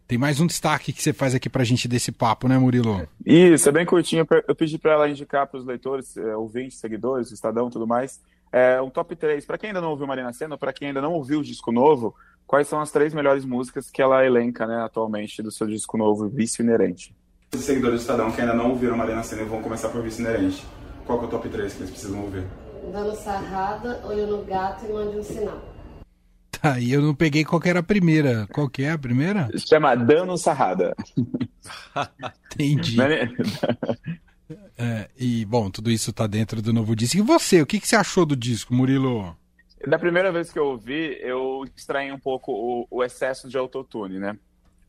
Tem 0.08 0.18
mais 0.18 0.40
um 0.40 0.46
destaque 0.46 0.92
que 0.92 1.02
você 1.02 1.12
faz 1.12 1.34
aqui 1.34 1.48
pra 1.48 1.62
gente 1.62 1.86
desse 1.86 2.10
papo, 2.10 2.48
né, 2.48 2.58
Murilo? 2.58 3.06
Isso, 3.24 3.68
é 3.68 3.72
bem 3.72 3.86
curtinho. 3.86 4.26
Eu 4.48 4.54
pedi 4.54 4.78
para 4.78 4.94
ela 4.94 5.08
indicar 5.08 5.46
para 5.46 5.58
os 5.58 5.66
leitores, 5.66 6.16
é, 6.16 6.34
ouvintes, 6.34 6.78
seguidores, 6.78 7.30
Estadão 7.30 7.68
e 7.68 7.70
tudo 7.70 7.86
mais, 7.86 8.18
é, 8.50 8.80
um 8.80 8.88
top 8.88 9.14
3. 9.14 9.44
Para 9.44 9.58
quem 9.58 9.68
ainda 9.68 9.82
não 9.82 9.90
ouviu 9.90 10.06
Marina 10.06 10.32
Senna, 10.32 10.56
para 10.56 10.72
quem 10.72 10.88
ainda 10.88 11.02
não 11.02 11.12
ouviu 11.12 11.40
o 11.40 11.44
disco 11.44 11.70
novo, 11.70 12.14
quais 12.48 12.66
são 12.66 12.80
as 12.80 12.90
três 12.90 13.12
melhores 13.12 13.44
músicas 13.44 13.90
que 13.90 14.00
ela 14.00 14.24
elenca 14.24 14.66
né, 14.66 14.82
atualmente 14.82 15.42
do 15.42 15.52
seu 15.52 15.66
disco 15.66 15.98
novo, 15.98 16.28
Vício 16.28 16.62
Inerente? 16.62 17.14
Os 17.54 17.60
seguidores 17.60 18.00
do 18.00 18.00
Estadão 18.00 18.32
que 18.32 18.40
ainda 18.40 18.54
não 18.54 18.70
ouviram 18.70 18.96
Marina 18.96 19.22
Senna 19.22 19.44
vão 19.44 19.62
começar 19.62 19.90
por 19.90 20.02
Vício 20.02 20.22
Inerente. 20.22 20.66
Qual 21.06 21.22
é 21.22 21.24
o 21.26 21.28
top 21.28 21.48
3 21.48 21.72
que 21.74 21.80
eles 21.80 21.90
precisam 21.90 22.22
ouvir? 22.22 22.44
Dando 22.90 23.14
sarrada, 23.14 24.00
olho 24.04 24.26
no 24.26 24.44
gato 24.44 24.86
e 24.86 24.92
mande 24.92 25.18
um 25.18 25.22
sinal. 25.22 25.62
Tá, 26.50 26.80
e 26.80 26.90
eu 26.90 27.00
não 27.00 27.14
peguei 27.14 27.44
qual 27.44 27.60
que 27.60 27.68
era 27.68 27.80
a 27.80 27.84
primeira. 27.84 28.46
Qual 28.52 28.68
que 28.68 28.82
é 28.82 28.90
a 28.90 28.98
primeira? 28.98 29.48
Se 29.56 29.68
chama 29.68 29.94
Dano 29.94 30.36
Sarrada. 30.36 30.96
Entendi. 32.52 32.96
É, 34.76 35.08
e, 35.16 35.44
bom, 35.44 35.70
tudo 35.70 35.90
isso 35.90 36.12
tá 36.12 36.26
dentro 36.26 36.60
do 36.62 36.72
novo 36.72 36.96
disco. 36.96 37.18
E 37.18 37.22
você, 37.22 37.60
o 37.60 37.66
que, 37.66 37.78
que 37.78 37.86
você 37.86 37.96
achou 37.96 38.24
do 38.24 38.34
disco, 38.34 38.74
Murilo? 38.74 39.36
Da 39.86 39.98
primeira 39.98 40.32
vez 40.32 40.52
que 40.52 40.58
eu 40.58 40.66
ouvi, 40.66 41.16
eu 41.20 41.64
extraí 41.76 42.10
um 42.10 42.18
pouco 42.18 42.52
o, 42.52 42.86
o 42.90 43.04
excesso 43.04 43.48
de 43.48 43.56
autotune, 43.56 44.18
né? 44.18 44.36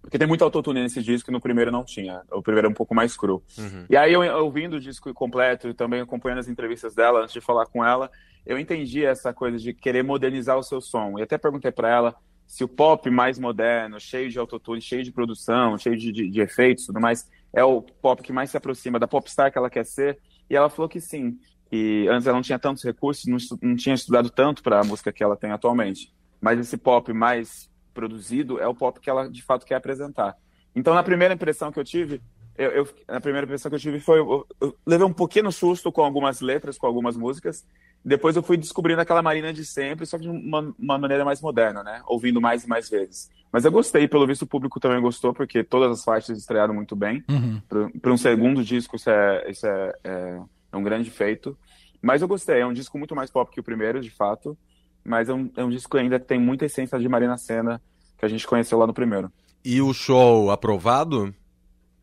Porque 0.01 0.17
tem 0.17 0.27
muito 0.27 0.43
autotune 0.43 0.81
nesse 0.81 1.01
disco 1.01 1.29
e 1.29 1.34
no 1.34 1.41
primeiro 1.41 1.72
não 1.72 1.84
tinha. 1.84 2.22
O 2.31 2.41
primeiro 2.41 2.67
é 2.67 2.72
um 2.72 2.74
pouco 2.74 2.96
mais 2.96 3.15
cru. 3.17 3.43
Uhum. 3.58 3.86
E 3.89 3.98
aí, 3.98 4.13
eu, 4.13 4.22
ouvindo 4.43 4.77
o 4.77 4.79
disco 4.79 5.13
completo 5.13 5.67
e 5.67 5.74
também 5.74 6.01
acompanhando 6.01 6.39
as 6.39 6.48
entrevistas 6.48 6.96
dela, 6.96 7.22
antes 7.22 7.34
de 7.34 7.41
falar 7.41 7.65
com 7.65 7.86
ela, 7.86 8.10
eu 8.46 8.58
entendi 8.58 9.05
essa 9.05 9.34
coisa 9.34 9.58
de 9.58 9.74
querer 9.74 10.03
modernizar 10.03 10.58
o 10.58 10.63
seu 10.63 10.79
som. 10.79 11.19
E 11.19 11.22
até 11.22 11.38
perguntei 11.38 11.72
para 11.72 11.89
ela 11.89 12.15
se 12.48 12.63
o 12.63 12.67
pop 12.67 13.08
mais 13.12 13.38
moderno, 13.38 14.00
cheio 14.00 14.29
de 14.29 14.39
autotune, 14.39 14.81
cheio 14.81 15.03
de 15.03 15.12
produção, 15.12 15.77
cheio 15.77 15.96
de, 15.96 16.12
de, 16.12 16.29
de 16.29 16.41
efeitos 16.41 16.86
e 16.86 16.88
tudo 16.88 17.00
mais, 17.00 17.29
é 17.53 17.63
o 17.63 17.81
pop 17.81 18.24
que 18.24 18.34
mais 18.34 18.50
se 18.50 18.58
aproxima 18.58 18.98
da 18.98 19.08
popstar 19.08 19.51
que 19.51 19.58
ela 19.58 19.69
quer 19.69 19.86
ser. 19.86 20.17
E 20.50 20.55
ela 20.55 20.69
falou 20.69 20.89
que 20.89 21.00
sim, 21.00 21.38
que 21.69 22.07
antes 22.09 22.27
ela 22.27 22.35
não 22.35 22.41
tinha 22.41 22.59
tantos 22.59 22.83
recursos, 22.83 23.25
não, 23.25 23.38
não 23.61 23.75
tinha 23.75 23.95
estudado 23.95 24.29
tanto 24.29 24.63
para 24.63 24.79
a 24.79 24.83
música 24.83 25.11
que 25.11 25.23
ela 25.23 25.35
tem 25.35 25.51
atualmente. 25.51 26.11
Mas 26.41 26.59
esse 26.59 26.77
pop 26.77 27.11
mais 27.13 27.69
produzido 27.93 28.59
é 28.59 28.67
o 28.67 28.73
pop 28.73 28.99
que 28.99 29.09
ela 29.09 29.29
de 29.29 29.43
fato 29.43 29.65
quer 29.65 29.75
apresentar. 29.75 30.35
Então, 30.75 30.93
na 30.93 31.03
primeira 31.03 31.33
impressão 31.33 31.71
que 31.71 31.79
eu 31.79 31.83
tive, 31.83 32.21
eu, 32.57 32.71
eu 32.71 32.89
a 33.07 33.21
primeira 33.21 33.45
impressão 33.45 33.69
que 33.69 33.75
eu 33.75 33.79
tive 33.79 33.99
foi 33.99 34.19
eu, 34.19 34.45
eu 34.59 34.75
levei 34.85 35.05
um 35.05 35.13
pouquinho 35.13 35.51
susto 35.51 35.91
com 35.91 36.03
algumas 36.03 36.41
letras, 36.41 36.77
com 36.77 36.88
algumas 36.88 37.15
músicas. 37.15 37.65
Depois 38.03 38.35
eu 38.35 38.43
fui 38.43 38.57
descobrindo 38.57 39.01
aquela 39.01 39.21
Marina 39.21 39.51
de 39.51 39.65
sempre, 39.65 40.05
só 40.05 40.17
que 40.17 40.23
de 40.23 40.29
uma, 40.29 40.73
uma 40.79 40.97
maneira 40.97 41.25
mais 41.25 41.41
moderna, 41.41 41.83
né? 41.83 42.01
Ouvindo 42.07 42.39
mais 42.39 42.63
e 42.63 42.67
mais 42.67 42.89
vezes. 42.89 43.29
Mas 43.51 43.65
eu 43.65 43.71
gostei, 43.71 44.07
pelo 44.07 44.27
visto 44.27 44.43
o 44.43 44.47
público 44.47 44.79
também 44.79 45.01
gostou, 45.01 45.33
porque 45.33 45.63
todas 45.63 45.91
as 45.91 46.03
faixas 46.03 46.38
estrearam 46.38 46.73
muito 46.73 46.95
bem. 46.95 47.23
Uhum. 47.29 47.89
Para 47.99 48.13
um 48.13 48.17
segundo 48.17 48.63
disco, 48.63 48.95
isso, 48.95 49.09
é, 49.09 49.49
isso 49.49 49.65
é, 49.65 49.93
é, 50.03 50.39
é, 50.71 50.77
um 50.77 50.83
grande 50.83 51.09
feito. 51.09 51.57
Mas 52.01 52.21
eu 52.21 52.27
gostei, 52.27 52.61
é 52.61 52.65
um 52.65 52.73
disco 52.73 52.97
muito 52.97 53.15
mais 53.15 53.29
pop 53.29 53.51
que 53.51 53.59
o 53.59 53.63
primeiro, 53.63 53.99
de 53.99 54.09
fato. 54.09 54.57
Mas 55.03 55.29
é 55.29 55.33
um, 55.33 55.51
é 55.55 55.63
um 55.63 55.69
disco 55.69 55.97
ainda 55.97 56.19
que 56.19 56.25
tem 56.25 56.39
muita 56.39 56.65
essência 56.65 56.99
de 56.99 57.09
Marina 57.09 57.38
Senna, 57.38 57.81
que 58.17 58.25
a 58.25 58.29
gente 58.29 58.47
conheceu 58.47 58.77
lá 58.77 58.88
no 58.88 58.93
primeiro. 58.93 59.31
E 59.63 59.81
o 59.81 59.93
show 59.93 60.51
aprovado? 60.51 61.33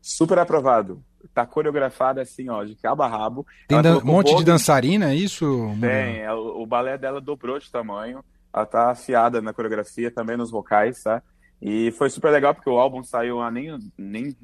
Super 0.01 0.39
aprovado. 0.39 1.03
Tá 1.33 1.45
coreografada 1.45 2.21
assim, 2.21 2.49
ó, 2.49 2.63
de 2.63 2.75
cabo 2.75 3.03
a 3.03 3.07
rabo. 3.07 3.45
Tem 3.67 3.77
um 3.77 4.05
monte 4.05 4.35
de 4.35 4.43
dançarina, 4.43 5.11
é 5.11 5.15
isso? 5.15 5.45
Tem, 5.79 6.21
é, 6.21 6.33
o, 6.33 6.61
o 6.61 6.65
balé 6.65 6.97
dela 6.97 7.19
dobrou 7.19 7.59
de 7.59 7.71
tamanho. 7.71 8.23
Ela 8.53 8.65
tá 8.65 8.91
afiada 8.91 9.41
na 9.41 9.53
coreografia, 9.53 10.11
também 10.11 10.37
nos 10.37 10.51
vocais, 10.51 11.01
tá? 11.03 11.21
E 11.61 11.91
foi 11.91 12.09
super 12.09 12.31
legal 12.31 12.53
porque 12.53 12.69
o 12.69 12.77
álbum 12.77 13.03
saiu 13.03 13.41
há 13.41 13.49
nem, 13.49 13.77
nem 13.97 14.35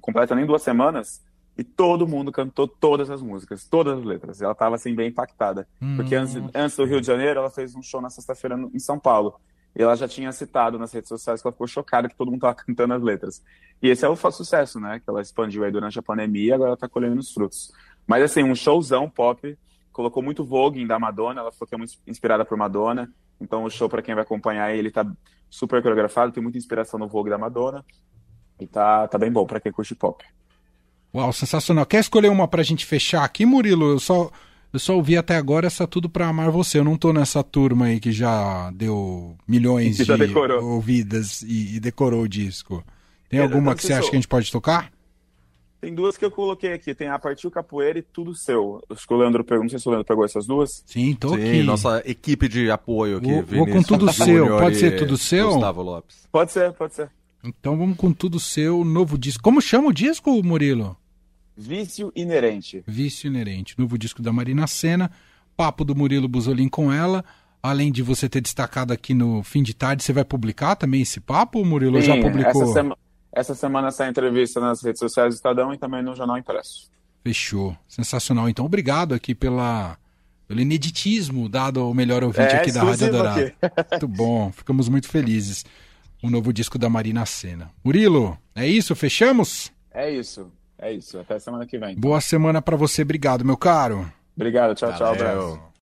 completa 0.00 0.34
nem 0.34 0.46
duas 0.46 0.62
semanas 0.62 1.22
e 1.56 1.62
todo 1.62 2.08
mundo 2.08 2.32
cantou 2.32 2.66
todas 2.66 3.10
as 3.10 3.20
músicas, 3.20 3.66
todas 3.66 3.98
as 3.98 4.04
letras. 4.04 4.40
Ela 4.40 4.52
estava 4.52 4.76
assim 4.76 4.94
bem 4.94 5.08
impactada, 5.08 5.68
hum. 5.80 5.96
porque 5.96 6.14
antes, 6.14 6.34
antes 6.54 6.76
do 6.76 6.84
Rio 6.84 7.00
de 7.00 7.06
Janeiro 7.06 7.40
ela 7.40 7.50
fez 7.50 7.74
um 7.74 7.82
show 7.82 8.00
na 8.00 8.10
sexta-feira 8.10 8.58
em 8.72 8.78
São 8.78 8.98
Paulo. 8.98 9.34
E 9.74 9.82
ela 9.82 9.96
já 9.96 10.06
tinha 10.06 10.30
citado 10.32 10.78
nas 10.78 10.92
redes 10.92 11.08
sociais 11.08 11.40
que 11.40 11.46
ela 11.46 11.52
ficou 11.52 11.66
chocada 11.66 12.08
que 12.08 12.14
todo 12.14 12.26
mundo 12.26 12.38
estava 12.38 12.54
cantando 12.54 12.94
as 12.94 13.02
letras. 13.02 13.42
E 13.82 13.88
esse 13.88 14.04
é 14.04 14.08
o 14.08 14.16
sucesso, 14.16 14.78
né? 14.78 15.00
Que 15.00 15.08
ela 15.08 15.22
expandiu 15.22 15.64
aí 15.64 15.70
durante 15.70 15.98
a 15.98 16.02
pandemia 16.02 16.50
e 16.50 16.52
agora 16.52 16.74
está 16.74 16.88
colhendo 16.88 17.18
os 17.18 17.32
frutos. 17.32 17.72
Mas 18.06 18.22
assim, 18.22 18.42
um 18.42 18.54
showzão 18.54 19.08
pop, 19.08 19.58
colocou 19.90 20.22
muito 20.22 20.44
voguing 20.44 20.86
da 20.86 20.98
Madonna, 20.98 21.40
ela 21.40 21.52
foi 21.52 21.66
que 21.66 21.74
é 21.74 21.78
muito 21.78 21.94
inspirada 22.06 22.44
por 22.44 22.56
Madonna. 22.56 23.10
Então 23.40 23.64
o 23.64 23.70
show, 23.70 23.88
para 23.88 24.02
quem 24.02 24.14
vai 24.14 24.24
acompanhar 24.24 24.74
ele, 24.74 24.90
tá 24.90 25.10
super 25.48 25.80
coreografado, 25.80 26.32
tem 26.32 26.42
muita 26.42 26.58
inspiração 26.58 26.98
no 26.98 27.08
Vogue 27.08 27.30
da 27.30 27.38
Madonna. 27.38 27.84
E 28.60 28.66
tá, 28.66 29.08
tá 29.08 29.18
bem 29.18 29.32
bom 29.32 29.46
para 29.46 29.58
quem 29.58 29.72
curte 29.72 29.94
pop. 29.94 30.22
Uau, 31.14 31.32
sensacional. 31.32 31.84
Quer 31.84 32.00
escolher 32.00 32.28
uma 32.28 32.48
pra 32.48 32.62
gente 32.62 32.86
fechar 32.86 33.22
aqui, 33.22 33.44
Murilo? 33.44 33.90
Eu 33.90 33.98
só, 33.98 34.30
eu 34.72 34.78
só 34.78 34.96
ouvi 34.96 35.16
até 35.16 35.36
agora 35.36 35.66
essa 35.66 35.86
Tudo 35.86 36.08
Pra 36.08 36.28
Amar 36.28 36.50
Você. 36.50 36.78
Eu 36.78 36.84
não 36.84 36.96
tô 36.96 37.12
nessa 37.12 37.42
turma 37.42 37.86
aí 37.86 38.00
que 38.00 38.10
já 38.10 38.70
deu 38.70 39.36
milhões 39.46 39.98
de 40.00 40.34
ouvidas 40.62 41.42
e, 41.42 41.76
e, 41.76 41.80
decorou 41.80 42.22
o 42.22 42.28
disco. 42.28 42.82
Tem 43.28 43.40
é, 43.40 43.42
alguma 43.42 43.74
que 43.74 43.82
você 43.82 43.92
acha 43.92 44.08
que 44.08 44.16
a 44.16 44.18
gente 44.18 44.28
pode 44.28 44.50
tocar? 44.50 44.90
Tem 45.82 45.94
duas 45.94 46.16
que 46.16 46.24
eu 46.24 46.30
coloquei 46.30 46.72
aqui. 46.72 46.94
Tem 46.94 47.08
a 47.08 47.18
Partiu 47.18 47.50
Capoeira 47.50 47.98
e 47.98 48.02
Tudo 48.02 48.34
Seu. 48.34 48.82
Acho 48.88 49.06
que 49.06 49.12
o 49.12 49.16
Leandro 49.18 49.44
perguntou, 49.44 49.64
não 49.64 49.70
sei 49.70 49.78
se 49.80 49.88
o 49.88 49.90
Leandro 49.90 50.06
pegou 50.06 50.24
essas 50.24 50.46
duas. 50.46 50.82
Sim, 50.86 51.14
tô 51.14 51.30
Sim, 51.30 51.34
aqui. 51.34 51.62
nossa 51.62 52.02
equipe 52.06 52.48
de 52.48 52.70
apoio 52.70 53.18
aqui. 53.18 53.42
Vou, 53.42 53.66
vou 53.66 53.66
com 53.66 53.82
Tudo 53.82 54.10
Seu. 54.10 54.46
Pode 54.46 54.76
ser 54.76 54.96
Tudo 54.96 55.18
Seu? 55.18 55.50
Gustavo 55.50 55.82
Lopes. 55.82 56.26
Pode 56.32 56.52
ser, 56.52 56.72
pode 56.72 56.94
ser. 56.94 57.10
Então 57.44 57.76
vamos 57.76 57.98
com 57.98 58.12
Tudo 58.12 58.40
Seu, 58.40 58.82
novo 58.82 59.18
disco. 59.18 59.42
Como 59.42 59.60
chama 59.60 59.88
o 59.88 59.92
disco, 59.92 60.42
Murilo? 60.42 60.96
Vício 61.56 62.12
Inerente. 62.14 62.82
Vício 62.86 63.28
Inerente. 63.28 63.78
Novo 63.78 63.98
disco 63.98 64.22
da 64.22 64.32
Marina 64.32 64.66
Senna. 64.66 65.10
Papo 65.56 65.84
do 65.84 65.94
Murilo 65.94 66.28
Buzolin 66.28 66.68
com 66.68 66.92
ela. 66.92 67.24
Além 67.62 67.92
de 67.92 68.02
você 68.02 68.28
ter 68.28 68.40
destacado 68.40 68.92
aqui 68.92 69.14
no 69.14 69.42
fim 69.42 69.62
de 69.62 69.74
tarde, 69.74 70.02
você 70.02 70.12
vai 70.12 70.24
publicar 70.24 70.74
também 70.74 71.02
esse 71.02 71.20
papo, 71.20 71.64
Murilo? 71.64 72.00
Sim, 72.00 72.06
já 72.06 72.20
publicou? 72.20 72.62
Essa 72.62 72.72
semana 72.72 72.96
essa 73.32 73.54
semana 73.54 73.90
sai 73.90 74.10
entrevista 74.10 74.60
nas 74.60 74.82
redes 74.82 74.98
sociais 74.98 75.34
do 75.34 75.36
Estadão 75.36 75.72
e 75.72 75.78
também 75.78 76.02
no 76.02 76.14
Jornal 76.14 76.36
Impresso. 76.36 76.90
Fechou. 77.24 77.74
Sensacional. 77.88 78.48
Então, 78.48 78.66
obrigado 78.66 79.14
aqui 79.14 79.34
pela, 79.34 79.96
pelo 80.46 80.60
ineditismo 80.60 81.48
dado 81.48 81.80
ao 81.80 81.94
melhor 81.94 82.22
ouvinte 82.22 82.54
é, 82.54 82.58
aqui 82.58 82.70
da 82.70 82.82
Rádio 82.82 83.10
Dourado. 83.10 83.40
muito 83.90 84.08
bom. 84.08 84.52
Ficamos 84.52 84.88
muito 84.88 85.08
felizes. 85.08 85.64
O 86.22 86.28
novo 86.28 86.52
disco 86.52 86.78
da 86.78 86.90
Marina 86.90 87.24
Senna. 87.24 87.70
Murilo, 87.82 88.36
é 88.54 88.68
isso? 88.68 88.94
Fechamos? 88.94 89.72
É 89.90 90.10
isso. 90.10 90.52
É 90.82 90.92
isso. 90.92 91.18
Até 91.20 91.38
semana 91.38 91.64
que 91.64 91.78
vem. 91.78 91.94
Boa 91.96 92.20
semana 92.20 92.60
para 92.60 92.76
você. 92.76 93.02
Obrigado, 93.02 93.44
meu 93.44 93.56
caro. 93.56 94.10
Obrigado. 94.36 94.74
Tchau, 94.74 94.90
Valeu. 94.90 94.98
tchau. 94.98 95.12
Abraço. 95.12 95.71